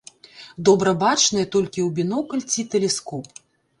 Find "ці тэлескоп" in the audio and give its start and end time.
2.55-3.25